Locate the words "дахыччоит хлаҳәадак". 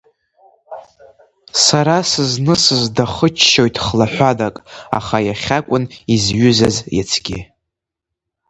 2.95-4.55